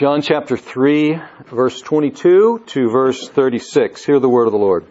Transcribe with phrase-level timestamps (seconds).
[0.00, 1.20] John chapter 3,
[1.52, 4.02] verse 22 to verse 36.
[4.02, 4.86] Hear the word of the Lord.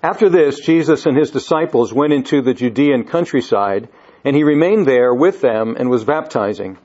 [0.00, 3.88] After this, Jesus and his disciples went into the Judean countryside,
[4.24, 6.78] and he remained there with them and was baptizing.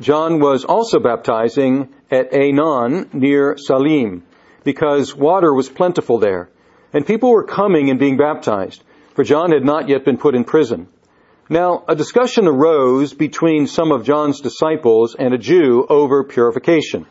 [0.00, 4.22] John was also baptizing at Aenon near Salim,
[4.62, 6.48] because water was plentiful there,
[6.92, 8.84] and people were coming and being baptized,
[9.16, 10.86] for John had not yet been put in prison.
[11.50, 17.06] Now, a discussion arose between some of John's disciples and a Jew over purification.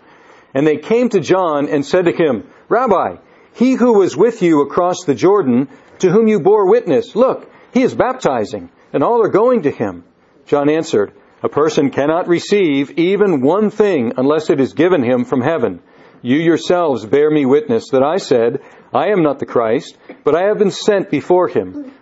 [0.54, 3.15] And they came to John and said to him, Rabbi,
[3.54, 5.68] he who was with you across the Jordan,
[6.00, 10.04] to whom you bore witness, look, he is baptizing, and all are going to him.
[10.46, 15.41] John answered, A person cannot receive even one thing unless it is given him from
[15.41, 15.82] heaven.
[16.21, 18.61] You yourselves bear me witness that I said,
[18.93, 21.91] I am not the Christ, but I have been sent before him.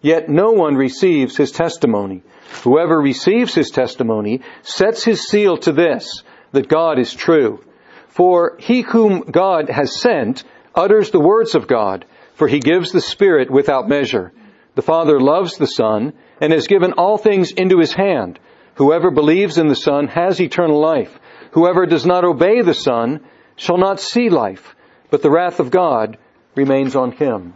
[0.00, 2.22] Yet no one receives his testimony.
[2.62, 7.64] Whoever receives his testimony sets his seal to this, that God is true.
[8.08, 13.00] For he whom God has sent utters the words of God, for he gives the
[13.00, 14.32] Spirit without measure.
[14.76, 18.38] The Father loves the Son and has given all things into his hand.
[18.76, 21.18] Whoever believes in the Son has eternal life.
[21.52, 23.20] Whoever does not obey the Son
[23.56, 24.76] shall not see life,
[25.10, 26.16] but the wrath of God
[26.54, 27.54] remains on him.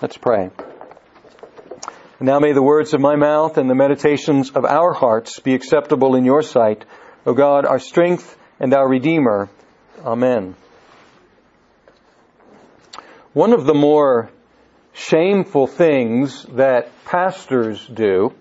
[0.00, 0.50] Let's pray.
[2.22, 6.16] Now may the words of my mouth and the meditations of our hearts be acceptable
[6.16, 6.84] in your sight,
[7.24, 9.48] O God, our strength and our Redeemer.
[10.04, 10.54] Amen.
[13.32, 14.30] One of the more
[14.92, 18.34] shameful things that pastors do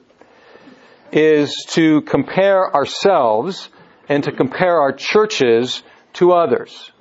[1.13, 3.69] is to compare ourselves
[4.09, 5.83] and to compare our churches
[6.15, 6.91] to others.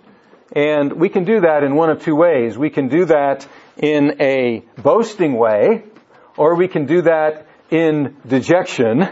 [0.55, 2.57] And we can do that in one of two ways.
[2.57, 5.83] We can do that in a boasting way,
[6.39, 9.09] or we can do that in dejection,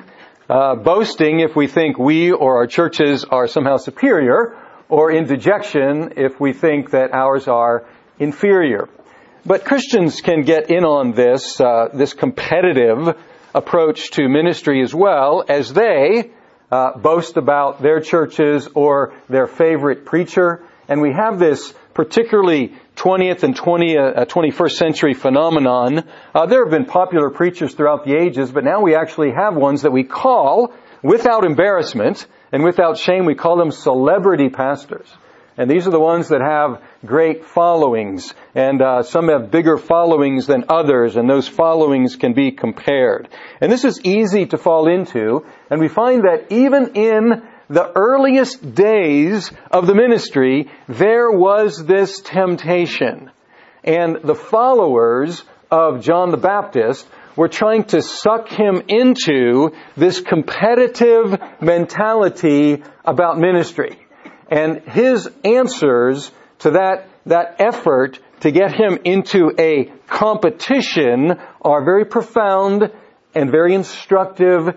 [0.48, 4.56] uh, boasting if we think we or our churches are somehow superior,
[4.88, 7.84] or in dejection if we think that ours are
[8.18, 8.88] inferior.
[9.44, 13.16] But Christians can get in on this, uh, this competitive
[13.54, 16.30] approach to ministry as well as they
[16.70, 20.62] uh, boast about their churches or their favorite preacher.
[20.88, 26.08] And we have this particularly 20th and 20, uh, 21st century phenomenon.
[26.34, 29.82] Uh, there have been popular preachers throughout the ages, but now we actually have ones
[29.82, 35.06] that we call, without embarrassment and without shame, we call them celebrity pastors.
[35.58, 40.46] And these are the ones that have great followings, and uh, some have bigger followings
[40.46, 43.28] than others, and those followings can be compared.
[43.60, 48.74] And this is easy to fall into, and we find that even in the earliest
[48.74, 53.30] days of the ministry, there was this temptation.
[53.82, 57.06] And the followers of John the Baptist
[57.36, 63.98] were trying to suck him into this competitive mentality about ministry.
[64.48, 72.04] And his answers to that, that effort to get him into a competition are very
[72.04, 72.90] profound
[73.34, 74.68] and very instructive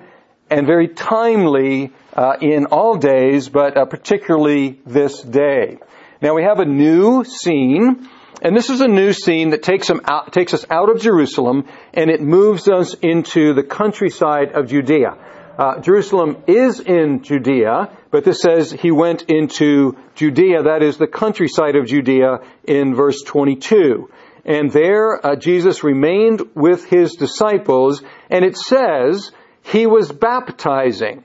[0.50, 5.78] and very timely uh, in all days, but uh, particularly this day.
[6.22, 8.10] Now we have a new scene,
[8.42, 12.10] and this is a new scene that takes, out, takes us out of Jerusalem and
[12.10, 15.16] it moves us into the countryside of Judea.
[15.58, 21.08] Uh, Jerusalem is in Judea, but this says he went into Judea, that is the
[21.08, 24.10] countryside of Judea in verse 22.
[24.44, 29.32] And there uh, Jesus remained with his disciples, and it says
[29.64, 31.24] he was baptizing.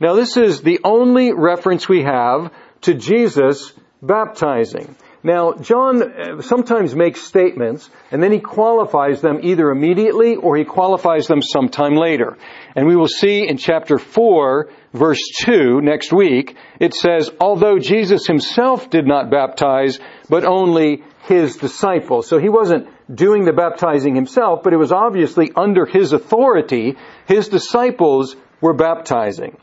[0.00, 2.52] Now this is the only reference we have
[2.82, 4.94] to Jesus baptizing.
[5.26, 10.64] Now, John uh, sometimes makes statements and then he qualifies them either immediately or he
[10.64, 12.36] qualifies them sometime later.
[12.76, 18.26] And we will see in chapter 4, verse 2 next week, it says, although Jesus
[18.28, 19.98] himself did not baptize,
[20.28, 22.28] but only his disciples.
[22.28, 26.96] So he wasn't doing the baptizing himself, but it was obviously under his authority.
[27.26, 29.56] His disciples were baptizing.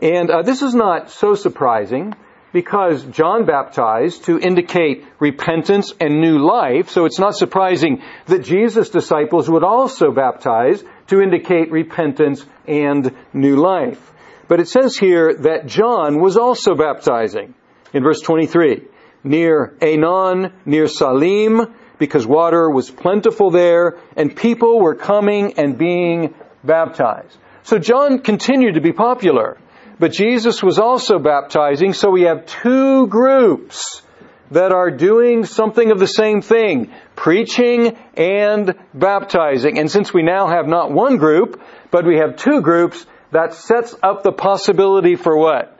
[0.00, 2.14] And uh, this is not so surprising
[2.52, 8.88] because John baptized to indicate repentance and new life, so it's not surprising that Jesus'
[8.90, 14.12] disciples would also baptize to indicate repentance and new life.
[14.48, 17.54] But it says here that John was also baptizing
[17.92, 18.82] in verse 23.
[19.24, 26.34] near Aenon, near Salim, because water was plentiful there, and people were coming and being
[26.62, 27.36] baptized.
[27.64, 29.58] So John continued to be popular,
[29.98, 34.02] but Jesus was also baptizing, so we have two groups
[34.50, 39.78] that are doing something of the same thing, preaching and baptizing.
[39.78, 41.60] And since we now have not one group,
[41.90, 45.78] but we have two groups, that sets up the possibility for what?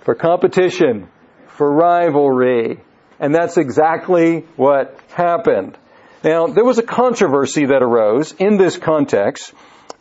[0.00, 1.08] For competition,
[1.48, 2.80] for rivalry.
[3.18, 5.76] And that's exactly what happened.
[6.22, 9.52] Now, there was a controversy that arose in this context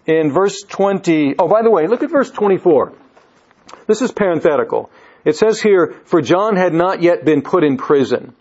[0.08, 1.36] in verse 20.
[1.38, 2.94] Oh, by the way, look at verse 24.
[3.86, 4.90] This is parenthetical.
[5.26, 8.34] It says here, for John had not yet been put in prison.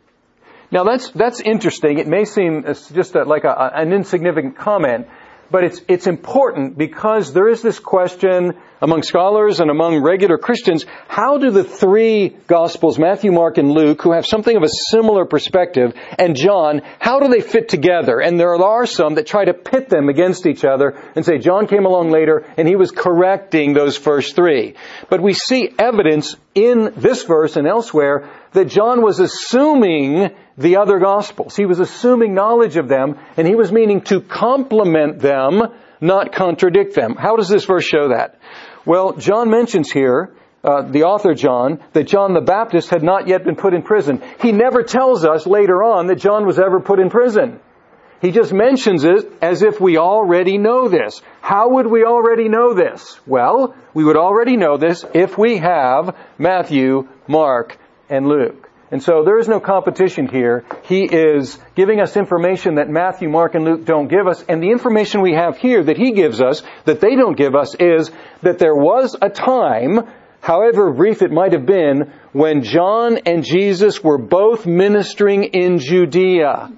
[0.71, 1.99] Now that's, that's interesting.
[1.99, 5.09] It may seem just a, like a, an insignificant comment,
[5.51, 10.85] but it's, it's important because there is this question among scholars and among regular Christians,
[11.09, 15.25] how do the three Gospels, Matthew, Mark, and Luke, who have something of a similar
[15.25, 18.21] perspective, and John, how do they fit together?
[18.21, 21.67] And there are some that try to pit them against each other and say John
[21.67, 24.75] came along later and he was correcting those first three.
[25.09, 30.99] But we see evidence in this verse and elsewhere that John was assuming the other
[30.99, 31.57] Gospels.
[31.57, 35.63] He was assuming knowledge of them and he was meaning to complement them,
[36.01, 37.17] not contradict them.
[37.17, 38.39] How does this verse show that?
[38.85, 40.33] Well, John mentions here,
[40.65, 44.23] uh, the author John, that John the Baptist had not yet been put in prison.
[44.41, 47.61] He never tells us later on that John was ever put in prison.
[48.23, 51.21] He just mentions it as if we already know this.
[51.43, 53.21] How would we already know this?
[53.27, 57.77] Well, we would already know this if we have Matthew, Mark,
[58.09, 58.66] and Luke.
[58.91, 60.65] And so there is no competition here.
[60.85, 64.45] He is giving us information that Matthew, Mark, and Luke don't give us.
[64.49, 67.75] And the information we have here that he gives us, that they don't give us,
[67.75, 68.13] is
[68.43, 70.07] that there was a time,
[70.41, 76.71] however brief it might have been, when John and Jesus were both ministering in Judea.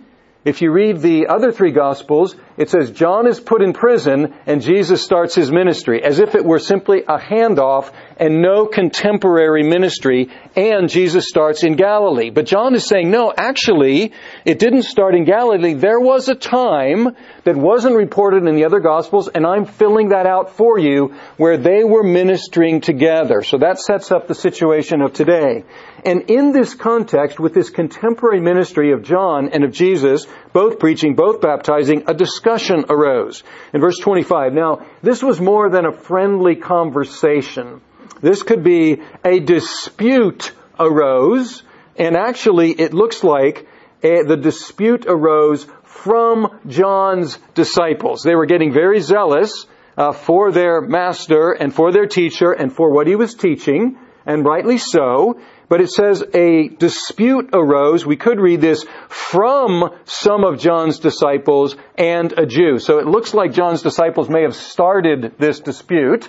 [0.45, 4.63] If you read the other three Gospels, it says John is put in prison and
[4.63, 10.31] Jesus starts his ministry, as if it were simply a handoff and no contemporary ministry,
[10.57, 12.31] and Jesus starts in Galilee.
[12.31, 14.13] But John is saying, no, actually,
[14.45, 15.75] it didn't start in Galilee.
[15.75, 20.27] There was a time that wasn't reported in the other Gospels, and I'm filling that
[20.27, 23.43] out for you, where they were ministering together.
[23.43, 25.65] So that sets up the situation of today.
[26.05, 31.15] And in this context, with this contemporary ministry of John and of Jesus, both preaching,
[31.15, 33.43] both baptizing, a discussion arose.
[33.73, 37.81] In verse 25, now, this was more than a friendly conversation.
[38.21, 41.63] This could be a dispute arose,
[41.97, 43.67] and actually it looks like
[44.03, 48.23] a, the dispute arose from John's disciples.
[48.23, 49.67] They were getting very zealous
[49.97, 54.45] uh, for their master and for their teacher and for what he was teaching, and
[54.45, 55.41] rightly so.
[55.69, 58.07] But it says a dispute arose.
[58.07, 62.79] We could read this from some of John's disciples and a Jew.
[62.79, 66.29] So it looks like John's disciples may have started this dispute.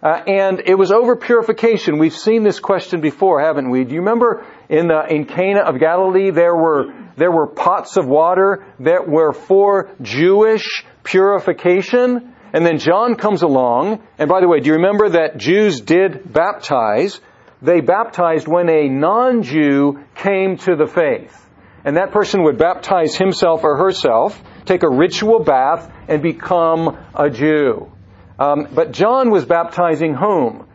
[0.00, 1.98] Uh, and it was over purification.
[1.98, 3.84] We've seen this question before, haven't we?
[3.84, 8.06] Do you remember in the, in Cana of Galilee there were there were pots of
[8.06, 14.06] water that were for Jewish purification, and then John comes along.
[14.18, 17.20] And by the way, do you remember that Jews did baptize?
[17.60, 21.44] They baptized when a non-Jew came to the faith,
[21.84, 27.30] and that person would baptize himself or herself, take a ritual bath, and become a
[27.30, 27.90] Jew.
[28.38, 30.66] Um, but John was baptizing whom?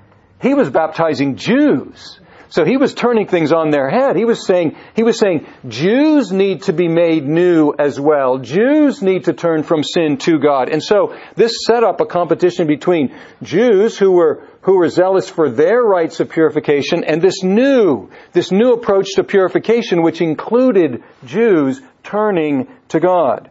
[0.42, 2.20] He was baptizing Jews.
[2.54, 4.16] So he was turning things on their head.
[4.16, 8.38] He was saying, he was saying, Jews need to be made new as well.
[8.38, 10.70] Jews need to turn from sin to God.
[10.70, 15.50] And so this set up a competition between Jews who were, who were zealous for
[15.50, 21.82] their rites of purification and this new, this new approach to purification which included Jews
[22.04, 23.50] turning to God.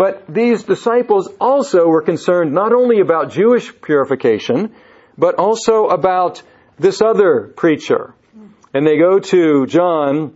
[0.00, 4.74] But these disciples also were concerned not only about Jewish purification,
[5.18, 6.42] but also about
[6.78, 8.14] this other preacher.
[8.72, 10.32] And they go to John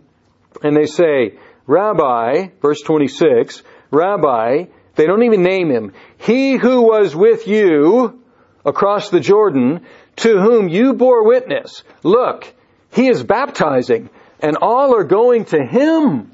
[0.62, 4.64] and they say, Rabbi, verse 26, Rabbi,
[4.96, 8.22] they don't even name him, he who was with you
[8.66, 12.52] across the Jordan, to whom you bore witness, look,
[12.92, 16.33] he is baptizing, and all are going to him.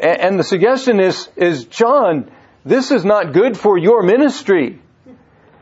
[0.00, 2.30] And the suggestion is, is John,
[2.64, 4.80] this is not good for your ministry.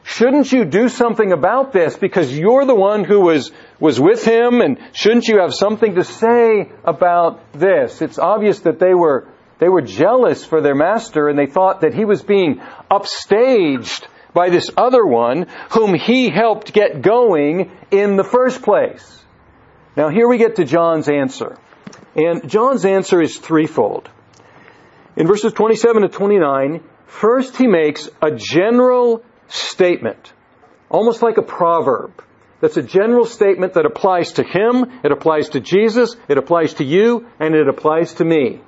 [0.04, 4.60] Shouldn't you do something about this because you're the one who was, was with him
[4.60, 8.00] and shouldn't you have something to say about this?
[8.00, 9.28] It's obvious that they were,
[9.58, 14.50] they were jealous for their master and they thought that he was being upstaged by
[14.50, 19.22] this other one whom he helped get going in the first place.
[19.96, 21.58] Now here we get to John's answer.
[22.14, 24.08] And John's answer is threefold.
[25.18, 30.32] In verses 27 to 29, first he makes a general statement,
[30.88, 32.22] almost like a proverb.
[32.60, 36.84] That's a general statement that applies to him, it applies to Jesus, it applies to
[36.84, 38.60] you, and it applies to me.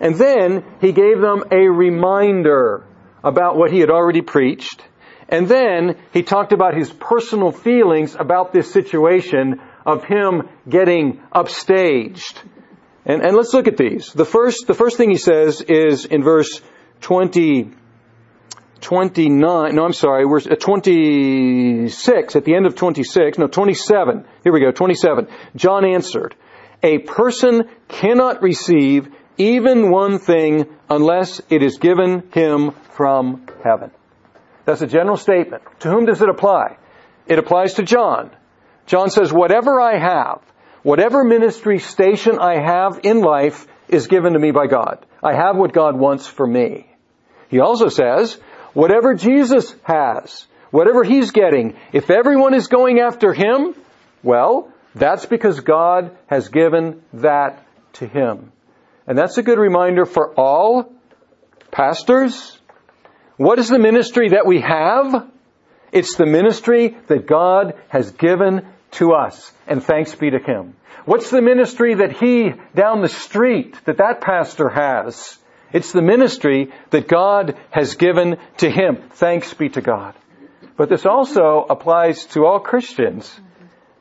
[0.00, 2.84] And then he gave them a reminder
[3.22, 4.82] about what he had already preached.
[5.28, 12.42] And then he talked about his personal feelings about this situation of him getting upstaged.
[13.06, 14.12] And, and let's look at these.
[14.12, 16.60] The first, the first thing he says is in verse
[17.02, 17.70] 20,
[18.80, 24.24] 29, no, I'm sorry, we're at 26, at the end of 26, no, 27.
[24.42, 25.28] Here we go, 27.
[25.56, 26.34] John answered,
[26.82, 33.90] A person cannot receive even one thing unless it is given him from heaven.
[34.64, 35.62] That's a general statement.
[35.80, 36.78] To whom does it apply?
[37.26, 38.30] It applies to John.
[38.86, 40.40] John says, whatever I have,
[40.84, 45.04] whatever ministry station I have in life is given to me by God.
[45.20, 46.86] I have what God wants for me.
[47.48, 48.34] He also says,
[48.74, 53.74] whatever Jesus has, whatever he's getting, if everyone is going after him,
[54.22, 58.52] well, that's because God has given that to him.
[59.06, 60.92] And that's a good reminder for all
[61.70, 62.58] pastors.
[63.36, 65.28] What is the ministry that we have?
[65.92, 69.52] It's the ministry that God has given to us.
[69.66, 70.74] And thanks be to Him.
[71.04, 75.38] What's the ministry that He down the street, that that pastor has?
[75.74, 78.96] It's the ministry that God has given to him.
[79.14, 80.14] Thanks be to God.
[80.76, 83.28] But this also applies to all Christians.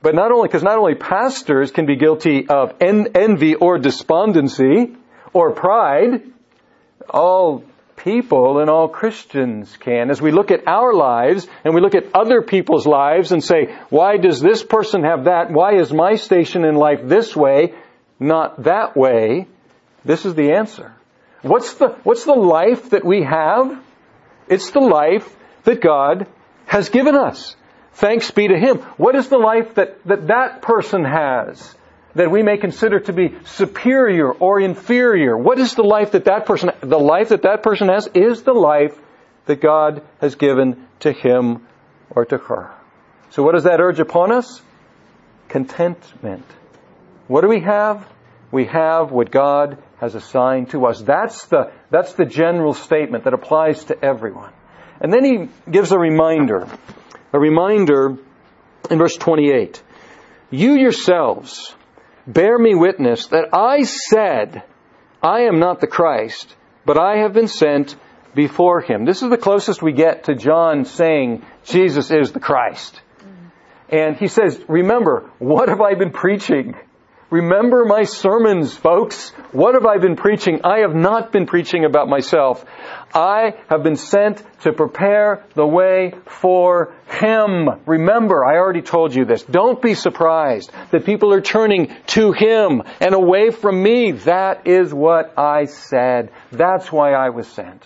[0.03, 4.95] But not only, because not only pastors can be guilty of en- envy or despondency
[5.33, 6.21] or pride,
[7.09, 7.63] all
[8.03, 10.09] people and all Christians can.
[10.09, 13.75] As we look at our lives and we look at other people's lives and say,
[13.89, 15.51] why does this person have that?
[15.51, 17.73] Why is my station in life this way,
[18.19, 19.47] not that way?
[20.03, 20.93] This is the answer.
[21.41, 23.81] What's the, what's the life that we have?
[24.47, 25.33] It's the life
[25.63, 26.27] that God
[26.65, 27.55] has given us.
[27.93, 28.79] Thanks be to Him.
[28.97, 31.75] What is the life that that, that person has
[32.15, 35.37] that we may consider to be superior or inferior?
[35.37, 38.53] What is the life that that person, the life that that person has is the
[38.53, 38.97] life
[39.45, 41.67] that God has given to him
[42.09, 42.71] or to her.
[43.31, 44.61] So what does that urge upon us?
[45.49, 46.45] Contentment.
[47.27, 48.07] What do we have?
[48.51, 51.01] We have what God has assigned to us.
[51.01, 54.53] That's the, that's the general statement that applies to everyone.
[55.01, 56.67] And then he gives a reminder
[57.33, 58.17] a reminder
[58.91, 59.81] in verse 28.
[60.51, 61.73] You yourselves
[62.27, 64.63] bear me witness that I said,
[65.21, 67.95] I am not the Christ, but I have been sent
[68.35, 69.05] before him.
[69.05, 72.99] This is the closest we get to John saying Jesus is the Christ.
[73.89, 76.75] And he says, remember, what have I been preaching?
[77.33, 79.31] Remember my sermons, folks.
[79.53, 80.61] What have I been preaching?
[80.63, 82.63] I have not been preaching about myself.
[83.11, 87.69] I have been sent to prepare the way for Him.
[87.87, 89.41] Remember, I already told you this.
[89.41, 94.11] Don't be surprised that people are turning to Him and away from me.
[94.11, 96.29] That is what I said.
[96.51, 97.83] That's why I was sent.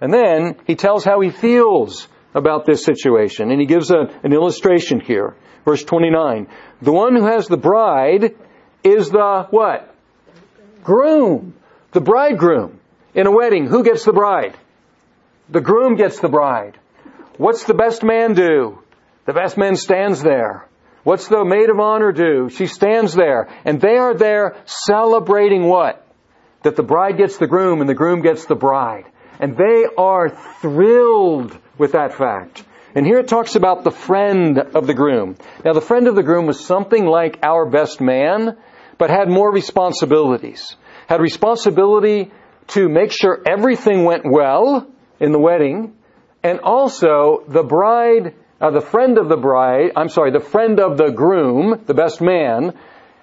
[0.00, 3.50] And then he tells how he feels about this situation.
[3.50, 5.34] And he gives a, an illustration here.
[5.64, 6.46] Verse 29.
[6.82, 8.36] The one who has the bride
[8.84, 9.92] is the what?
[10.84, 11.54] Groom.
[11.92, 12.78] The bridegroom.
[13.14, 14.56] In a wedding, who gets the bride?
[15.48, 16.78] The groom gets the bride.
[17.36, 18.78] What's the best man do?
[19.26, 20.68] The best man stands there.
[21.02, 22.48] What's the maid of honor do?
[22.48, 23.48] She stands there.
[23.64, 26.06] And they are there celebrating what?
[26.62, 29.04] That the bride gets the groom and the groom gets the bride.
[29.38, 32.64] And they are thrilled with that fact.
[32.94, 35.36] And here it talks about the friend of the groom.
[35.64, 38.56] Now the friend of the groom was something like our best man,
[38.98, 40.76] but had more responsibilities.
[41.08, 42.30] Had responsibility
[42.68, 44.86] to make sure everything went well
[45.20, 45.94] in the wedding,
[46.42, 50.96] and also the bride, uh, the friend of the bride, I'm sorry, the friend of
[50.96, 52.78] the groom, the best man,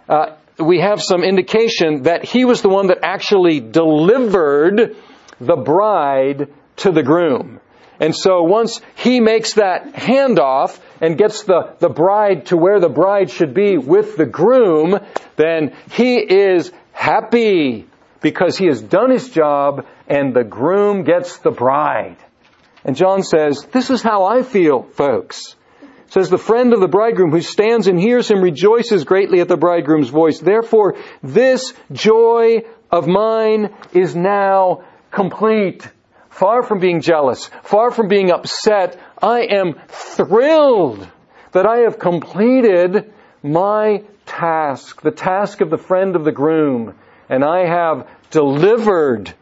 [0.09, 4.95] uh, we have some indication that he was the one that actually delivered
[5.39, 7.60] the bride to the groom.
[8.01, 12.89] And so once he makes that handoff and gets the, the bride to where the
[12.89, 14.99] bride should be with the groom,
[15.35, 17.87] then he is happy
[18.19, 22.17] because he has done his job and the groom gets the bride.
[22.83, 25.55] And John says, this is how I feel, folks.
[26.07, 29.57] Says the friend of the bridegroom who stands and hears him rejoices greatly at the
[29.57, 30.39] bridegroom's voice.
[30.39, 35.87] Therefore, this joy of mine is now complete.
[36.31, 41.07] Far from being jealous, far from being upset, I am thrilled
[41.51, 46.95] that I have completed my task, the task of the friend of the groom,
[47.29, 49.33] and I have delivered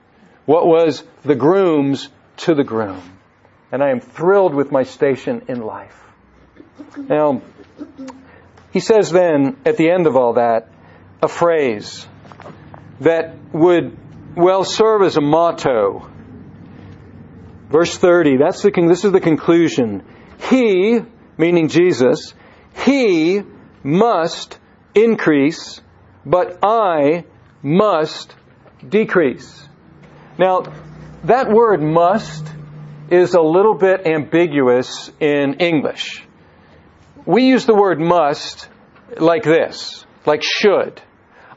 [0.45, 3.01] what was the groom's to the groom.
[3.71, 5.95] And I am thrilled with my station in life.
[6.97, 7.43] Now,
[8.71, 10.69] he says then, at the end of all that,
[11.21, 12.07] a phrase
[12.99, 13.95] that would
[14.35, 16.09] well serve as a motto.
[17.69, 20.03] Verse 30, that's the, this is the conclusion.
[20.49, 20.99] He,
[21.37, 22.33] meaning Jesus,
[22.85, 23.43] he
[23.83, 24.57] must
[24.95, 25.81] increase,
[26.25, 27.25] but I
[27.61, 28.33] must
[28.87, 29.67] decrease.
[30.37, 30.63] Now,
[31.25, 32.47] that word must
[33.11, 36.23] is a little bit ambiguous in English.
[37.25, 38.67] We use the word must
[39.17, 41.01] like this, like should.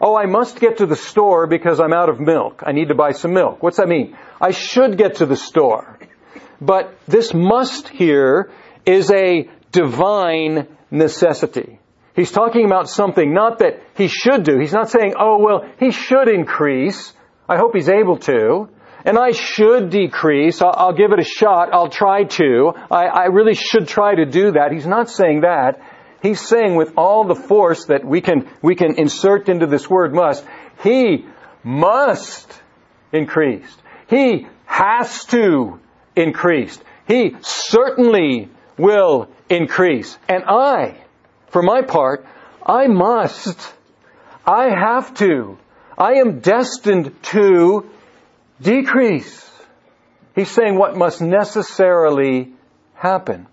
[0.00, 2.62] Oh, I must get to the store because I'm out of milk.
[2.66, 3.62] I need to buy some milk.
[3.62, 4.16] What's that mean?
[4.40, 5.96] I should get to the store.
[6.62, 8.52] But this must here
[8.86, 11.80] is a divine necessity.
[12.14, 14.60] He's talking about something not that he should do.
[14.60, 17.12] He's not saying, oh, well, he should increase.
[17.48, 18.68] I hope he's able to.
[19.04, 20.62] And I should decrease.
[20.62, 21.70] I'll, I'll give it a shot.
[21.72, 22.72] I'll try to.
[22.90, 24.70] I, I really should try to do that.
[24.70, 25.82] He's not saying that.
[26.22, 30.14] He's saying with all the force that we can, we can insert into this word
[30.14, 30.44] must,
[30.84, 31.26] he
[31.64, 32.52] must
[33.10, 33.76] increase.
[34.06, 35.80] He has to
[36.16, 36.78] increase.
[37.06, 40.16] He certainly will increase.
[40.28, 40.96] And I,
[41.48, 42.26] for my part,
[42.64, 43.58] I must.
[44.46, 45.58] I have to.
[45.96, 47.90] I am destined to
[48.60, 49.50] decrease.
[50.34, 52.52] He's saying what must necessarily
[52.94, 53.46] happen.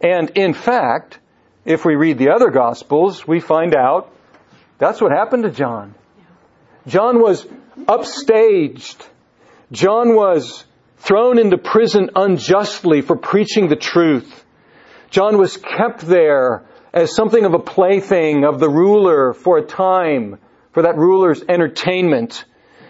[0.00, 1.18] And in fact,
[1.64, 4.12] if we read the other Gospels, we find out
[4.78, 5.94] that's what happened to John.
[6.86, 7.44] John was
[7.76, 9.06] upstaged.
[9.70, 10.64] John was
[10.98, 14.44] thrown into prison unjustly for preaching the truth.
[15.10, 20.38] John was kept there as something of a plaything of the ruler for a time,
[20.72, 22.44] for that ruler's entertainment.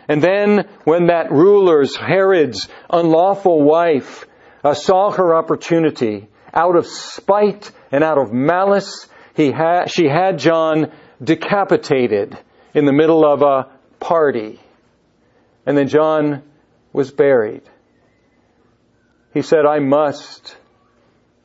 [0.09, 4.27] And then when that ruler's, Herod's unlawful wife,
[4.65, 10.39] uh, saw her opportunity, out of spite and out of malice, he had, she had
[10.39, 10.93] John
[11.23, 12.37] decapitated
[12.75, 14.61] in the middle of a party.
[15.67, 16.43] And then John
[16.93, 17.63] was buried.
[19.39, 20.57] He said, I must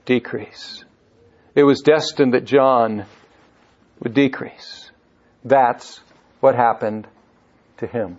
[0.05, 0.83] decrease.
[1.53, 3.05] It was destined that John
[3.99, 4.89] would decrease.
[5.45, 6.01] That's
[6.39, 7.07] what happened
[7.77, 8.17] to him.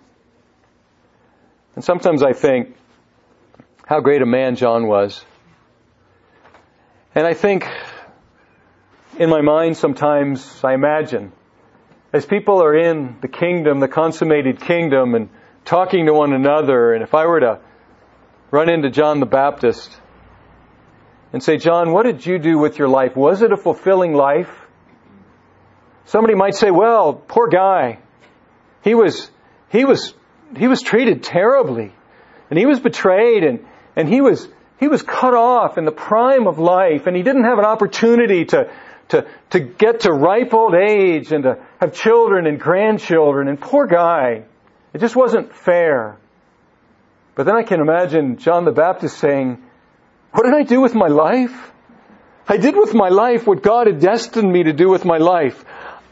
[1.75, 2.73] And sometimes I think
[3.85, 5.25] how great a man John was.
[7.13, 7.67] And I think
[9.19, 11.33] in my mind sometimes I imagine
[12.13, 15.27] as people are in the kingdom, the consummated kingdom, and
[15.65, 17.59] talking to one another, and if I were to
[18.55, 19.91] run into John the Baptist
[21.33, 23.13] and say, John, what did you do with your life?
[23.17, 24.49] Was it a fulfilling life?
[26.05, 27.99] Somebody might say, well, poor guy.
[28.81, 29.29] He was,
[29.69, 30.13] he was
[30.55, 31.91] he was treated terribly.
[32.49, 33.65] And he was betrayed and,
[33.97, 34.47] and he was,
[34.79, 38.45] he was cut off in the prime of life and he didn't have an opportunity
[38.45, 38.71] to,
[39.09, 43.85] to, to get to ripe old age and to have children and grandchildren and poor
[43.85, 44.45] guy.
[44.93, 46.17] It just wasn't fair.
[47.35, 49.61] But then I can imagine John the Baptist saying,
[50.31, 51.71] what did I do with my life?
[52.47, 55.63] I did with my life what God had destined me to do with my life.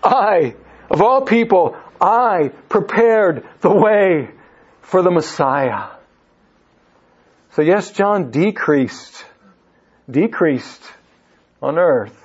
[0.04, 0.56] I,
[0.90, 4.30] of all people, I prepared the way
[4.82, 5.90] for the Messiah.
[7.52, 9.26] So yes, John decreased,
[10.10, 10.82] decreased
[11.62, 12.20] on earth.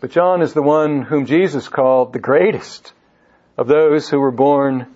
[0.00, 2.92] But John is the one whom Jesus called the greatest
[3.56, 4.94] of those who were born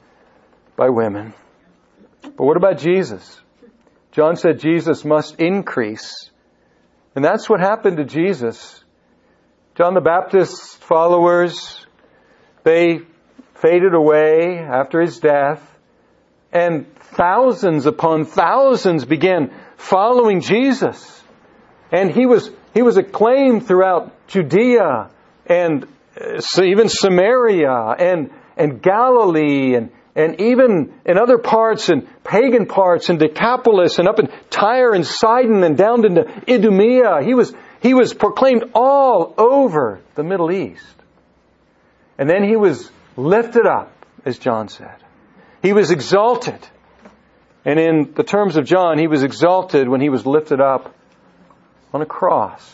[0.74, 1.32] by women.
[2.36, 3.40] But what about Jesus?
[4.12, 6.30] John said Jesus must increase.
[7.14, 8.82] And that's what happened to Jesus.
[9.74, 11.86] John the Baptist's followers,
[12.64, 13.00] they
[13.54, 15.62] faded away after his death,
[16.52, 21.22] and thousands upon thousands began following Jesus.
[21.92, 25.10] And he was, he was acclaimed throughout Judea
[25.46, 25.86] and
[26.18, 33.10] uh, even Samaria and, and Galilee and, and even in other parts and pagan parts
[33.10, 37.22] in Decapolis and up in Tyre and Sidon and down into Idumea.
[37.22, 37.52] He was,
[37.82, 40.82] he was proclaimed all over the Middle East.
[42.18, 43.92] And then he was lifted up,
[44.24, 44.96] as John said.
[45.62, 46.66] He was exalted.
[47.66, 50.94] And in the terms of John, he was exalted when he was lifted up
[51.92, 52.72] on a cross.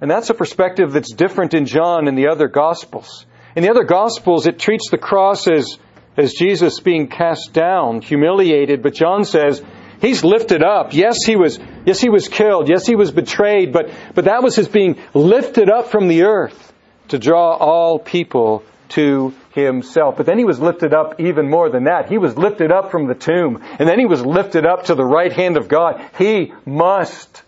[0.00, 3.26] And that's a perspective that's different in John and the other Gospels.
[3.56, 5.78] In the other Gospels, it treats the cross as,
[6.18, 9.62] as Jesus being cast down, humiliated, but John says,
[10.00, 10.92] He's lifted up.
[10.92, 12.68] Yes, he was, yes, he was killed.
[12.68, 16.72] Yes, he was betrayed, but, but that was his being lifted up from the earth
[17.08, 20.16] to draw all people to himself.
[20.16, 22.08] But then he was lifted up even more than that.
[22.08, 25.04] He was lifted up from the tomb, and then he was lifted up to the
[25.04, 26.00] right hand of God.
[26.16, 27.42] He must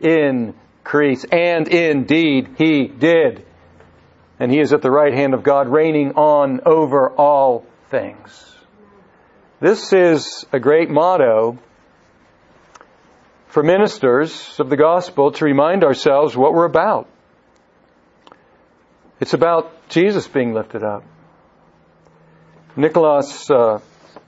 [0.00, 3.44] increase, and indeed he did.
[4.38, 8.54] And he is at the right hand of God, reigning on over all things.
[9.60, 11.58] This is a great motto
[13.48, 17.08] for ministers of the gospel to remind ourselves what we're about.
[19.18, 21.04] It's about Jesus being lifted up.
[22.76, 23.78] Nicholas, uh,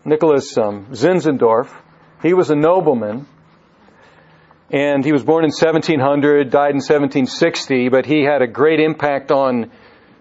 [0.05, 1.71] Nicholas um, Zinzendorf,
[2.23, 3.27] he was a nobleman,
[4.71, 9.31] and he was born in 1700, died in 1760, but he had a great impact
[9.31, 9.71] on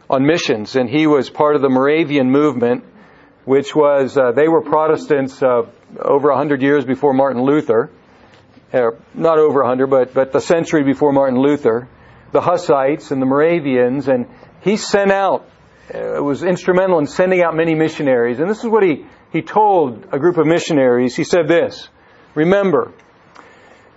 [0.09, 2.83] on missions, and he was part of the Moravian movement,
[3.47, 5.61] which was uh, they were Protestants uh,
[5.97, 7.89] over a hundred years before Martin Luther,
[8.73, 11.87] uh, not over a hundred, but but the century before Martin Luther,
[12.33, 14.25] the Hussites and the Moravians, and
[14.59, 15.49] he sent out
[15.95, 18.39] uh, was instrumental in sending out many missionaries.
[18.39, 21.15] And this is what he, he told a group of missionaries.
[21.15, 21.87] He said this
[22.35, 22.91] Remember,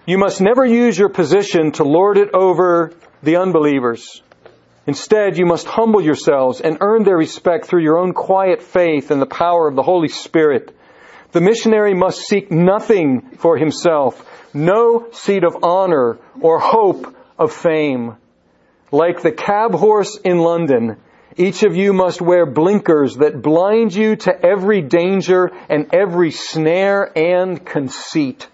[0.07, 2.93] you must never use your position to lord it over
[3.25, 4.23] the unbelievers.
[4.87, 9.21] Instead, you must humble yourselves and earn their respect through your own quiet faith and
[9.21, 10.75] the power of the Holy Spirit.
[11.33, 18.17] The missionary must seek nothing for himself, no seat of honor or hope of fame.
[18.91, 20.97] Like the cab horse in London,
[21.37, 27.17] each of you must wear blinkers that blind you to every danger and every snare
[27.17, 28.49] and conceit.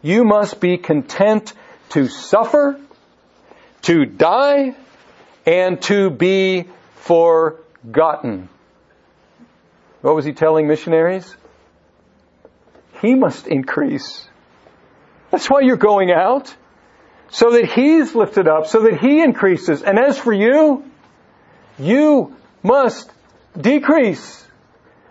[0.00, 1.52] You must be content
[1.90, 2.78] to suffer,
[3.82, 4.76] to die,
[5.46, 8.48] and to be forgotten.
[10.00, 11.34] What was he telling missionaries?
[13.00, 14.26] He must increase.
[15.30, 16.54] That's why you're going out.
[17.30, 19.82] So that he's lifted up, so that he increases.
[19.82, 20.84] And as for you,
[21.78, 23.10] you must
[23.58, 24.46] decrease.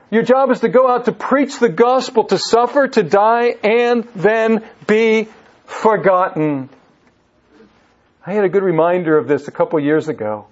[0.09, 4.07] Your job is to go out to preach the gospel, to suffer, to die, and
[4.15, 5.27] then be
[5.65, 6.69] forgotten.
[8.25, 10.47] I had a good reminder of this a couple years ago.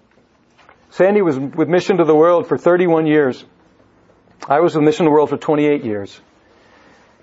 [0.89, 3.45] Sandy was with Mission to the World for 31 years.
[4.45, 6.19] I was with Mission to the World for 28 years.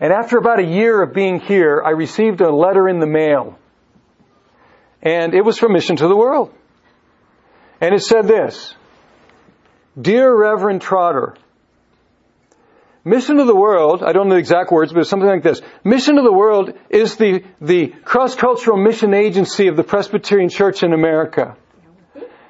[0.01, 3.59] And after about a year of being here, I received a letter in the mail.
[5.03, 6.51] And it was from Mission to the World.
[7.83, 8.75] And it said this
[10.01, 11.35] Dear Reverend Trotter,
[13.05, 15.63] Mission of the World, I don't know the exact words, but it's something like this.
[15.85, 20.93] Mission of the World is the, the cross-cultural mission agency of the Presbyterian Church in
[20.93, 21.57] America.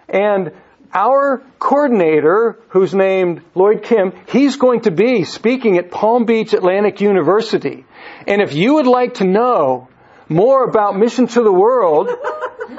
[0.09, 0.53] And
[0.93, 7.01] our coordinator, who's named Lloyd Kim, he's going to be speaking at Palm Beach Atlantic
[7.01, 7.85] University.
[8.27, 9.89] And if you would like to know
[10.29, 12.11] more about Mission to the World,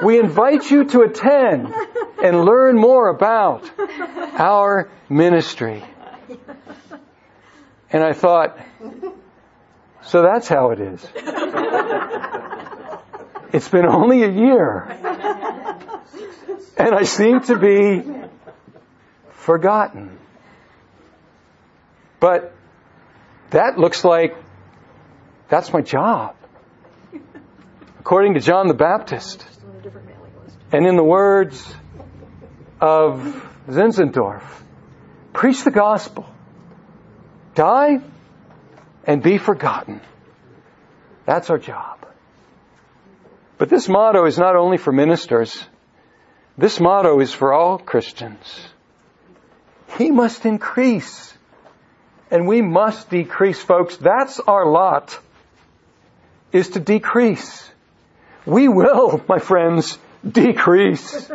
[0.02, 1.72] we invite you to attend
[2.22, 3.70] and learn more about
[4.38, 5.84] our ministry.
[7.92, 8.58] And I thought,
[10.02, 11.06] so that's how it is.
[13.52, 14.86] It's been only a year.
[16.76, 18.02] And I seem to be
[19.32, 20.18] forgotten.
[22.20, 22.54] But
[23.50, 24.36] that looks like
[25.48, 26.36] that's my job.
[27.98, 29.44] According to John the Baptist.
[30.72, 31.74] And in the words
[32.80, 34.42] of Zinzendorf,
[35.32, 36.26] preach the gospel,
[37.60, 38.00] die,
[39.04, 40.00] and be forgotten.
[41.26, 41.98] That's our job.
[43.58, 45.62] But this motto is not only for ministers,
[46.56, 48.46] this motto is for all Christians.
[49.98, 51.34] He must increase,
[52.30, 53.94] and we must decrease, folks.
[53.98, 55.18] That's our lot,
[56.52, 57.70] is to decrease.
[58.46, 61.30] We will, my friends, decrease.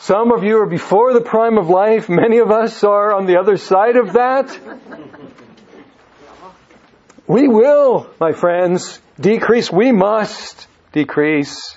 [0.00, 2.08] Some of you are before the prime of life.
[2.08, 4.58] Many of us are on the other side of that.
[7.26, 9.70] We will, my friends, decrease.
[9.70, 11.76] We must decrease.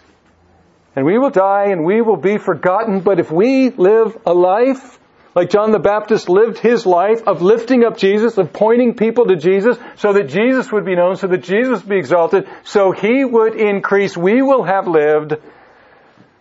[0.95, 3.01] And we will die and we will be forgotten.
[3.01, 4.97] But if we live a life
[5.35, 9.35] like John the Baptist lived his life of lifting up Jesus, of pointing people to
[9.35, 13.25] Jesus, so that Jesus would be known, so that Jesus would be exalted, so he
[13.25, 14.15] would increase.
[14.15, 15.33] We will have lived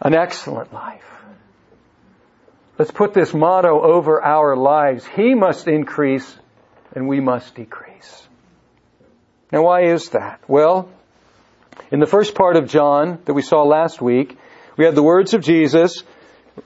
[0.01, 1.12] an excellent life.
[2.83, 5.07] Let's put this motto over our lives.
[5.07, 6.37] He must increase
[6.97, 8.27] and we must decrease.
[9.53, 10.41] Now why is that?
[10.49, 10.89] Well,
[11.93, 14.37] in the first part of John that we saw last week,
[14.77, 16.03] we had the words of Jesus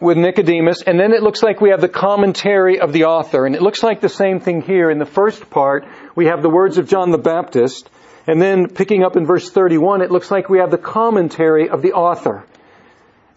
[0.00, 3.44] with Nicodemus, and then it looks like we have the commentary of the author.
[3.44, 4.90] And it looks like the same thing here.
[4.90, 7.90] In the first part, we have the words of John the Baptist,
[8.26, 11.83] and then picking up in verse 31, it looks like we have the commentary of
[11.83, 12.46] the author.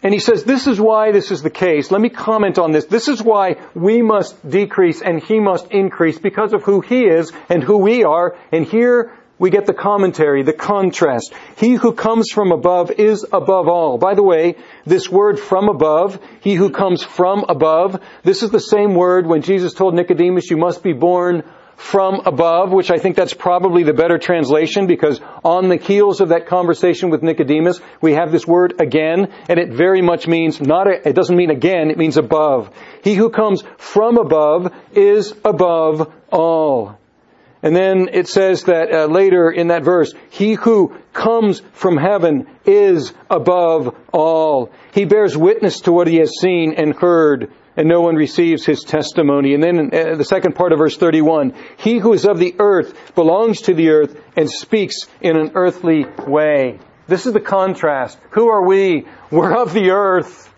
[0.02, 1.90] And he says, this is why this is the case.
[1.90, 2.86] Let me comment on this.
[2.86, 7.32] This is why we must decrease and he must increase because of who he is
[7.50, 8.36] and who we are.
[8.50, 11.34] And here we get the commentary, the contrast.
[11.56, 13.98] He who comes from above is above all.
[13.98, 18.60] By the way, this word from above, he who comes from above, this is the
[18.60, 21.42] same word when Jesus told Nicodemus, you must be born
[21.80, 26.28] from above, which I think that's probably the better translation because on the heels of
[26.28, 30.86] that conversation with Nicodemus, we have this word again, and it very much means not,
[30.86, 32.70] a, it doesn't mean again, it means above.
[33.02, 36.98] He who comes from above is above all.
[37.62, 42.46] And then it says that uh, later in that verse, he who comes from heaven
[42.66, 44.70] is above all.
[44.92, 48.82] He bears witness to what he has seen and heard and no one receives his
[48.82, 49.54] testimony.
[49.54, 53.14] And then uh, the second part of verse 31, he who is of the earth
[53.14, 56.78] belongs to the earth and speaks in an earthly way.
[57.06, 58.18] This is the contrast.
[58.30, 59.06] Who are we?
[59.30, 60.48] We're of the earth.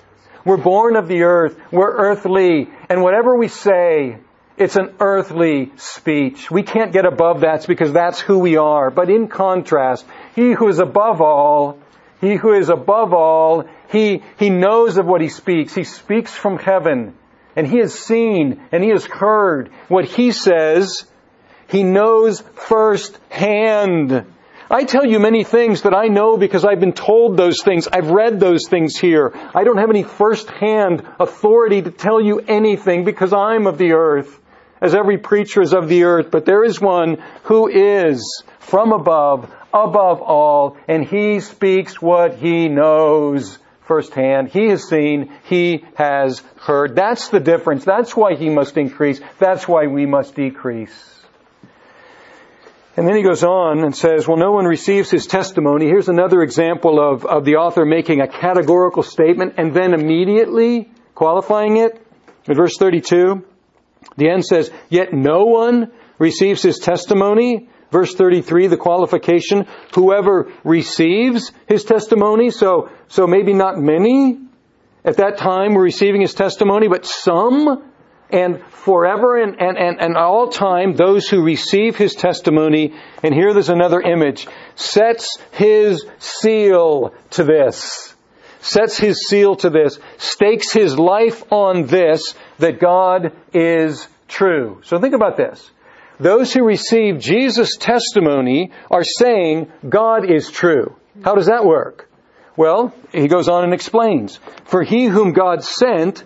[0.45, 1.57] We're born of the earth.
[1.71, 2.69] We're earthly.
[2.89, 4.19] And whatever we say,
[4.57, 6.51] it's an earthly speech.
[6.51, 8.91] We can't get above that because that's who we are.
[8.91, 11.79] But in contrast, he who is above all
[12.23, 15.75] he who is above all, he, he knows of what he speaks.
[15.75, 17.15] He speaks from heaven.
[17.57, 21.05] And he has seen and he has heard what he says.
[21.67, 24.25] He knows firsthand.
[24.71, 27.89] I tell you many things that I know because I've been told those things.
[27.93, 29.33] I've read those things here.
[29.53, 34.41] I don't have any firsthand authority to tell you anything because I'm of the earth,
[34.81, 36.31] as every preacher is of the earth.
[36.31, 42.69] But there is one who is from above, above all, and he speaks what he
[42.69, 44.49] knows firsthand.
[44.49, 46.95] He has seen, he has heard.
[46.95, 47.85] That's the difference.
[47.85, 49.21] That's why he must increase.
[49.39, 51.09] That's why we must decrease.
[52.97, 55.87] And then he goes on and says, well, no one receives his testimony.
[55.87, 61.79] Here's another example of, of the author making a categorical statement and then immediately qualifying
[61.79, 62.07] it.
[62.47, 63.45] In verse 32,
[64.17, 67.71] the end says, yet no one receives his testimony.
[67.93, 72.51] Verse 33, the qualification, whoever receives his testimony.
[72.51, 74.41] So, so maybe not many
[75.05, 77.91] at that time were receiving his testimony, but some
[78.31, 83.53] and forever and, and, and, and all time, those who receive his testimony, and here
[83.53, 88.15] there's another image, sets his seal to this.
[88.63, 94.81] Sets his seal to this, stakes his life on this, that God is true.
[94.85, 95.71] So think about this.
[96.23, 100.95] Those who receive Jesus' testimony are saying God is true.
[101.25, 102.09] How does that work?
[102.57, 104.39] Well, he goes on and explains.
[104.67, 106.23] For he whom God sent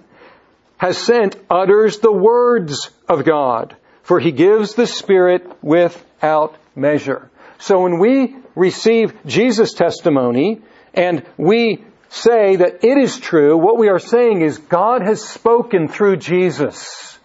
[0.76, 3.74] has sent utters the words of God.
[4.02, 7.30] For he gives the Spirit without measure.
[7.56, 10.61] So when we receive Jesus' testimony
[10.92, 15.88] and we say that it is true, what we are saying is God has spoken
[15.88, 17.15] through Jesus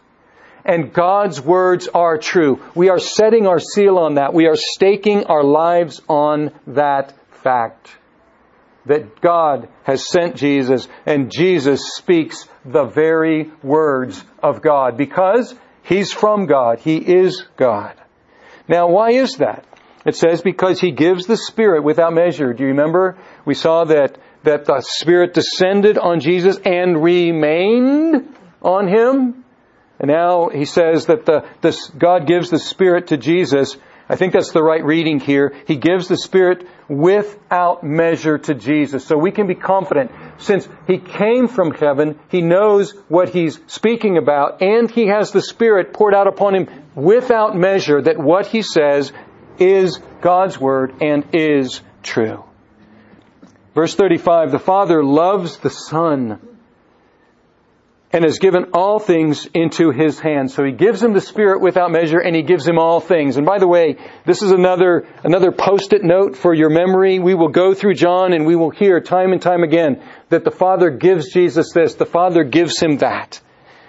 [0.65, 2.61] and God's words are true.
[2.75, 4.33] We are setting our seal on that.
[4.33, 7.95] We are staking our lives on that fact.
[8.85, 16.11] That God has sent Jesus and Jesus speaks the very words of God because He's
[16.11, 16.79] from God.
[16.79, 17.95] He is God.
[18.67, 19.65] Now why is that?
[20.05, 22.53] It says because He gives the Spirit without measure.
[22.53, 23.17] Do you remember?
[23.45, 29.40] We saw that, that the Spirit descended on Jesus and remained on Him.
[30.01, 33.77] And now he says that the, this, God gives the Spirit to Jesus.
[34.09, 35.53] I think that's the right reading here.
[35.67, 39.05] He gives the Spirit without measure to Jesus.
[39.05, 40.09] So we can be confident.
[40.39, 45.41] Since He came from heaven, He knows what He's speaking about, and He has the
[45.41, 49.13] Spirit poured out upon Him without measure that what He says
[49.59, 52.43] is God's Word and is true.
[53.75, 56.39] Verse 35, the Father loves the Son
[58.13, 60.53] and has given all things into his hands.
[60.53, 63.37] So he gives him the Spirit without measure and he gives him all things.
[63.37, 63.95] And by the way,
[64.25, 67.19] this is another, another post-it note for your memory.
[67.19, 70.51] We will go through John and we will hear time and time again that the
[70.51, 73.39] Father gives Jesus this, the Father gives him that.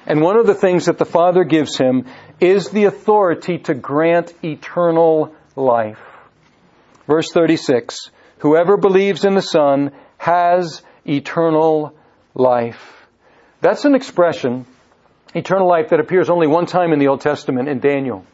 [0.06, 2.06] And one of the things that the Father gives him
[2.40, 6.00] is the authority to grant eternal life.
[7.06, 11.94] Verse 36, whoever believes in the Son has eternal
[12.34, 13.01] life.
[13.62, 14.66] That's an expression,
[15.34, 18.26] eternal life, that appears only one time in the Old Testament in Daniel.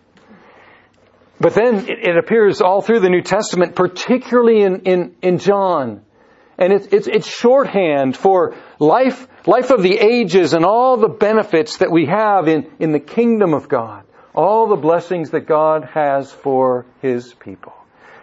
[1.38, 6.00] But then it, appears all through the New Testament, particularly in, in, in John.
[6.56, 11.76] And it's, it's, it's shorthand for life, life of the ages and all the benefits
[11.76, 14.04] that we have in, in the kingdom of God.
[14.34, 17.74] All the blessings that God has for His people.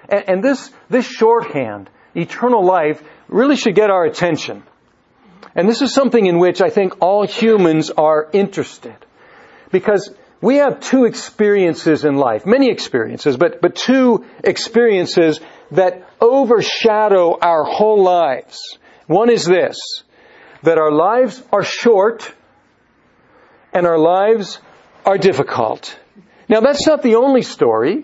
[0.10, 4.64] And, and this, this shorthand, eternal life, really should get our attention.
[5.56, 8.96] And this is something in which I think all humans are interested.
[9.72, 15.40] Because we have two experiences in life, many experiences, but, but two experiences
[15.72, 18.78] that overshadow our whole lives.
[19.08, 19.78] One is this,
[20.64, 22.32] that our lives are short
[23.74, 24.60] and our lives
[25.06, 25.98] are difficult.
[26.50, 28.04] Now that's not the only story.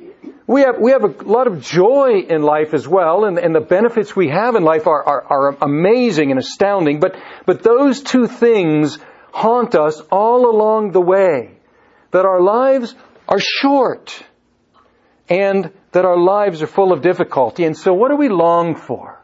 [0.52, 3.62] We have, we have a lot of joy in life as well, and, and the
[3.62, 8.28] benefits we have in life are, are, are amazing and astounding, but, but those two
[8.28, 8.98] things
[9.32, 11.52] haunt us all along the way.
[12.12, 12.94] That our lives
[13.30, 14.22] are short,
[15.30, 17.64] and that our lives are full of difficulty.
[17.64, 19.24] And so what do we long for?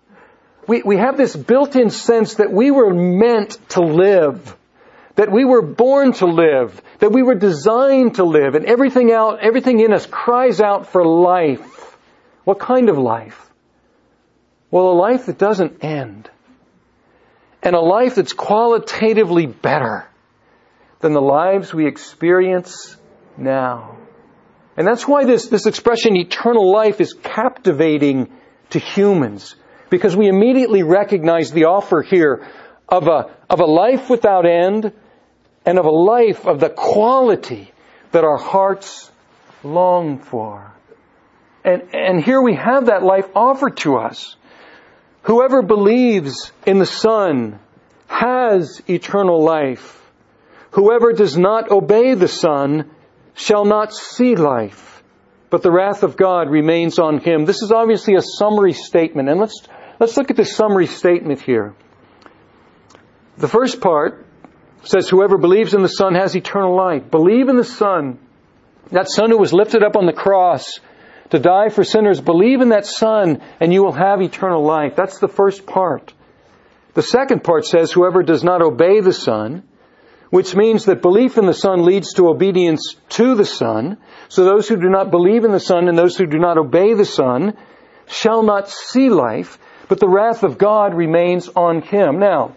[0.66, 4.56] We, we have this built-in sense that we were meant to live
[5.18, 9.40] that we were born to live, that we were designed to live, and everything out,
[9.42, 11.98] everything in us cries out for life.
[12.44, 13.52] What kind of life?
[14.70, 16.30] Well, a life that doesn't end.
[17.64, 20.08] And a life that's qualitatively better
[21.00, 22.96] than the lives we experience
[23.38, 23.98] now.
[24.78, 28.32] And that's why this, this expression eternal life is captivating
[28.70, 29.56] to humans.
[29.90, 32.48] Because we immediately recognize the offer here
[32.88, 34.94] of a, of a life without end,
[35.68, 37.70] and of a life of the quality
[38.14, 39.12] that our hearts
[39.66, 40.74] long for.
[41.66, 44.38] And, and here we have that life offered to us.
[45.24, 47.60] Whoever believes in the Son
[48.08, 50.02] has eternal life.
[50.72, 52.90] Whoever does not obey the Son
[53.34, 55.04] shall not see life,
[55.50, 57.44] but the wrath of God remains on him.
[57.44, 59.62] This is obviously a summary statement, and let's,
[60.00, 61.76] let's look at this summary statement here.
[63.38, 64.27] The first part
[64.88, 67.10] says, Whoever believes in the Son has eternal life.
[67.12, 68.20] Believe in the Son.
[68.92, 70.80] That Son who was lifted up on the cross
[71.30, 72.22] to die for sinners.
[72.22, 74.96] Believe in that Son and you will have eternal life.
[74.96, 76.14] That's the first part.
[76.94, 79.64] The second part says, Whoever does not obey the Son,
[80.30, 83.98] which means that belief in the Son leads to obedience to the Son.
[84.30, 86.94] So those who do not believe in the Son and those who do not obey
[86.94, 87.58] the Son
[88.08, 92.20] shall not see life, but the wrath of God remains on him.
[92.20, 92.56] Now,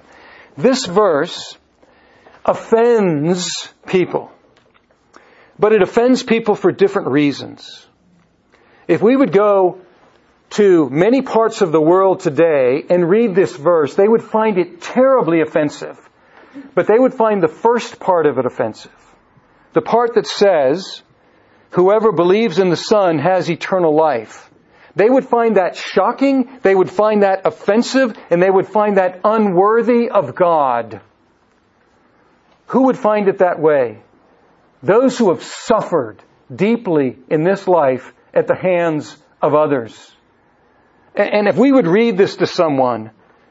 [0.57, 1.57] this verse
[2.45, 4.31] offends people.
[5.59, 7.87] But it offends people for different reasons.
[8.89, 9.81] If we would go
[10.51, 14.81] to many parts of the world today and read this verse, they would find it
[14.81, 15.99] terribly offensive.
[16.75, 18.91] But they would find the first part of it offensive.
[19.73, 21.03] The part that says,
[21.71, 24.51] whoever believes in the Son has eternal life.
[24.97, 29.21] They would find that shocking, they would find that offensive, and they would find that
[29.23, 31.01] unworthy of God.
[32.71, 33.99] Who would find it that way?
[34.81, 36.23] Those who have suffered
[36.55, 40.15] deeply in this life at the hands of others.
[41.17, 43.11] And if we would read this to someone,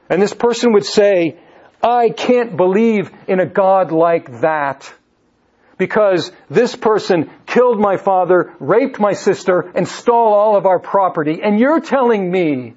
[0.09, 1.37] and this person would say,
[1.83, 4.91] I can't believe in a God like that.
[5.77, 11.41] Because this person killed my father, raped my sister, and stole all of our property.
[11.43, 12.75] And you're telling me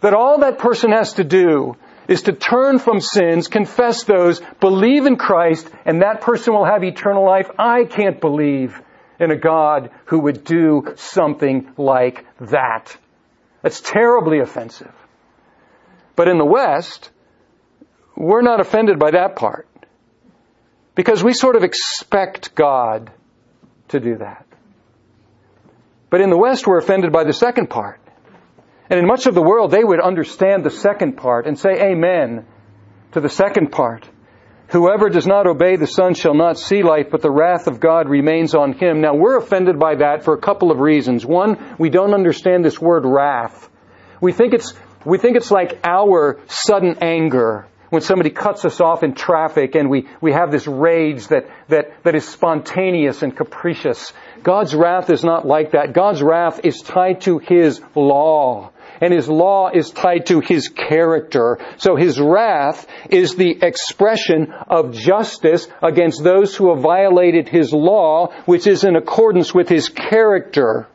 [0.00, 1.76] that all that person has to do
[2.10, 6.82] is to turn from sins, confess those, believe in Christ, and that person will have
[6.82, 7.48] eternal life.
[7.56, 8.82] I can't believe
[9.20, 12.96] in a God who would do something like that.
[13.62, 14.92] That's terribly offensive.
[16.16, 17.10] But in the West,
[18.16, 19.68] we're not offended by that part.
[20.96, 23.12] Because we sort of expect God
[23.88, 24.46] to do that.
[26.10, 28.00] But in the West, we're offended by the second part.
[28.90, 32.44] And in much of the world, they would understand the second part and say amen
[33.12, 34.08] to the second part.
[34.70, 38.08] Whoever does not obey the Son shall not see life, but the wrath of God
[38.08, 39.00] remains on him.
[39.00, 41.24] Now we're offended by that for a couple of reasons.
[41.24, 43.68] One, we don't understand this word wrath.
[44.20, 44.74] We think it's,
[45.04, 49.90] we think it's like our sudden anger when somebody cuts us off in traffic and
[49.90, 54.12] we, we have this rage that, that, that is spontaneous and capricious.
[54.44, 55.92] God's wrath is not like that.
[55.92, 61.58] God's wrath is tied to His law and his law is tied to his character.
[61.78, 68.32] So his wrath is the expression of justice against those who have violated his law,
[68.44, 70.86] which is in accordance with his character.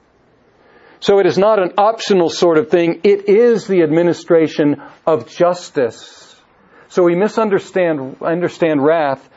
[0.99, 3.01] So it is not an optional sort of thing.
[3.03, 6.35] It is the administration of justice.
[6.89, 9.27] So we misunderstand understand wrath,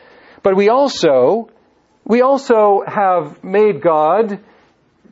[0.43, 1.51] but we also
[2.05, 4.41] we also have made God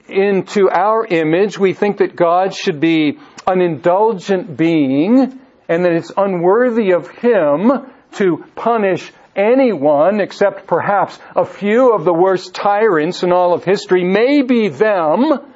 [0.08, 1.58] into our image.
[1.58, 5.38] We think that God should be an indulgent being
[5.68, 7.70] and that it's unworthy of him
[8.12, 14.02] to punish anyone except perhaps a few of the worst tyrants in all of history,
[14.02, 15.52] maybe them,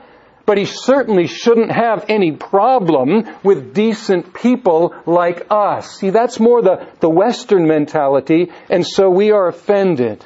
[0.47, 5.99] but he certainly shouldn't have any problem with decent people like us.
[5.99, 10.25] See, that's more the, the Western mentality, and so we are offended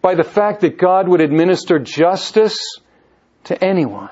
[0.00, 2.80] by the fact that God would administer justice
[3.44, 4.10] to anyone.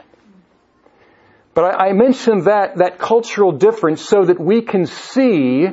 [1.55, 5.69] But I, I mentioned that, that cultural difference so that we can see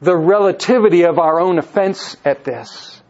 [0.00, 3.00] the relativity of our own offense at this.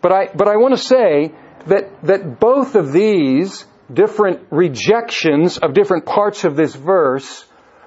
[0.00, 1.32] But I, but I want to say
[1.66, 7.44] that, that both of these different rejections of different parts of this verse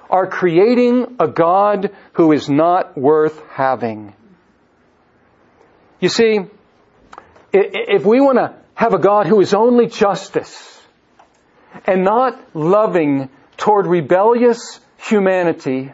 [0.08, 4.14] are creating a God who is not worth having.
[6.00, 6.40] You see,
[7.52, 10.79] if we want to have a God who is only justice
[11.84, 15.92] and not loving toward rebellious humanity,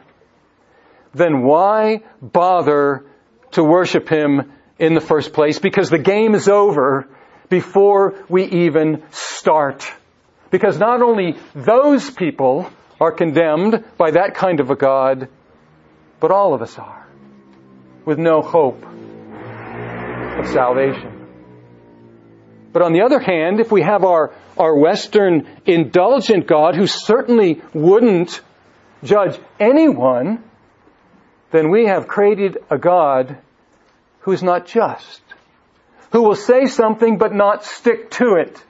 [1.14, 3.04] then why bother
[3.52, 5.58] to worship Him in the first place?
[5.58, 7.08] Because the game is over
[7.48, 9.90] before we even start.
[10.50, 12.70] Because not only those people
[13.00, 15.28] are condemned by that kind of a God,
[16.20, 17.06] but all of us are,
[18.04, 18.82] with no hope
[20.38, 21.12] of salvation.
[22.72, 27.62] But on the other hand, if we have our, our Western indulgent God who certainly
[27.74, 28.40] wouldn't
[29.04, 30.42] judge anyone,
[31.50, 33.38] then we have created a God
[34.20, 35.22] who is not just
[36.16, 38.62] who will say something but not stick to it,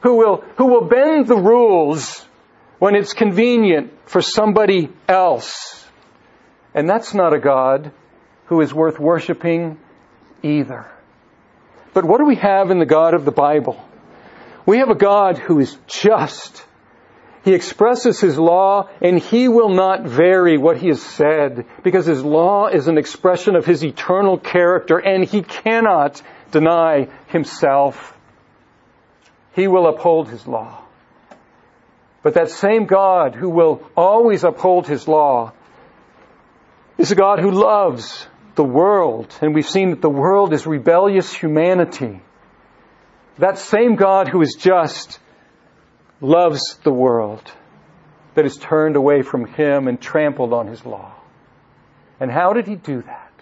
[0.00, 2.24] who will, who will bend the rules
[2.78, 5.86] when it's convenient for somebody else.
[6.74, 7.92] And that's not a God
[8.46, 9.78] who is worth worshiping
[10.42, 10.86] either.
[11.92, 13.82] But what do we have in the God of the Bible?
[14.66, 16.64] We have a God who is just.
[17.44, 22.24] He expresses His law and He will not vary what He has said because His
[22.24, 26.22] law is an expression of His eternal character and He cannot
[26.54, 28.16] deny himself.
[29.54, 30.82] He will uphold his law.
[32.22, 35.52] But that same God who will always uphold his law
[36.96, 39.36] is a God who loves the world.
[39.42, 42.22] And we've seen that the world is rebellious humanity.
[43.38, 45.18] That same God who is just
[46.20, 47.42] loves the world
[48.34, 51.12] that is turned away from him and trampled on his law.
[52.20, 53.32] And how did he do that?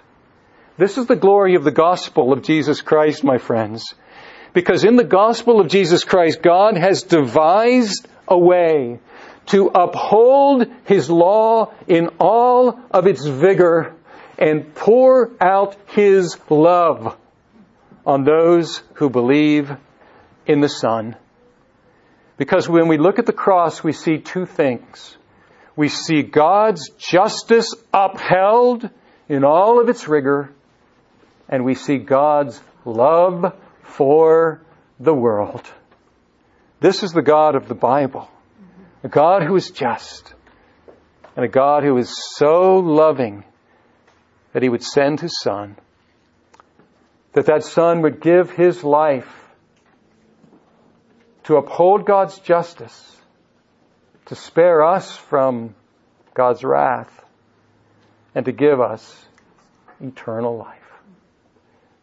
[0.78, 3.94] This is the glory of the gospel of Jesus Christ, my friends.
[4.54, 8.98] Because in the gospel of Jesus Christ, God has devised a way
[9.46, 13.94] to uphold His law in all of its vigor
[14.38, 17.16] and pour out His love
[18.06, 19.70] on those who believe
[20.46, 21.16] in the Son.
[22.36, 25.16] Because when we look at the cross, we see two things.
[25.76, 28.88] We see God's justice upheld
[29.28, 30.52] in all of its rigor,
[31.48, 34.60] and we see God's love for
[34.98, 35.62] the world.
[36.80, 38.28] This is the God of the Bible.
[39.04, 40.34] A God who is just.
[41.36, 43.44] And a God who is so loving
[44.52, 45.76] that he would send his son.
[47.32, 49.30] That that son would give his life
[51.44, 53.16] to uphold God's justice,
[54.26, 55.74] to spare us from
[56.34, 57.24] God's wrath,
[58.34, 59.26] and to give us
[60.00, 60.78] eternal life.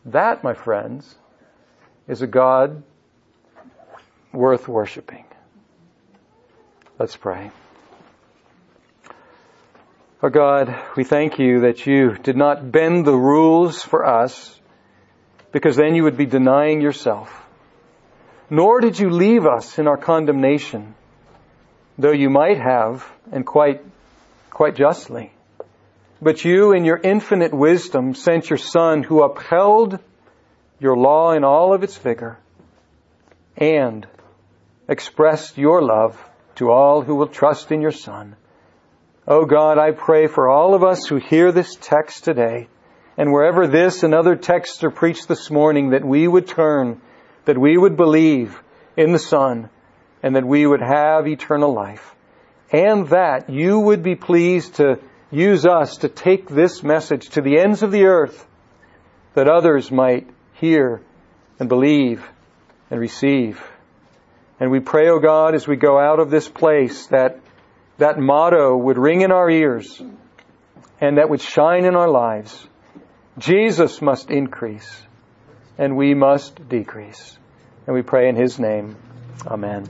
[0.05, 1.15] That, my friends,
[2.07, 2.83] is a God
[4.33, 5.25] worth worshiping.
[6.97, 7.51] Let's pray.
[10.21, 14.58] Oh God, we thank you that you did not bend the rules for us
[15.51, 17.45] because then you would be denying yourself.
[18.49, 20.95] Nor did you leave us in our condemnation,
[21.97, 23.81] though you might have, and quite,
[24.49, 25.31] quite justly.
[26.21, 29.99] But you, in your infinite wisdom, sent your Son who upheld
[30.79, 32.37] your law in all of its vigor
[33.55, 34.07] and
[34.87, 36.17] expressed your love
[36.55, 38.35] to all who will trust in your Son.
[39.27, 42.67] Oh God, I pray for all of us who hear this text today,
[43.19, 47.01] and wherever this and other texts are preached this morning, that we would turn,
[47.43, 48.57] that we would believe
[48.95, 49.69] in the Son,
[50.23, 52.15] and that we would have eternal life,
[52.71, 54.99] and that you would be pleased to
[55.31, 58.47] use us to take this message to the ends of the earth
[59.33, 61.01] that others might hear
[61.59, 62.25] and believe
[62.89, 63.61] and receive.
[64.61, 67.41] And we pray, O oh God, as we go out of this place that
[67.97, 70.01] that motto would ring in our ears
[71.01, 72.65] and that would shine in our lives.
[73.39, 75.01] Jesus must increase
[75.77, 77.37] and we must decrease.
[77.87, 78.95] And we pray in His name.
[79.47, 79.87] Amen.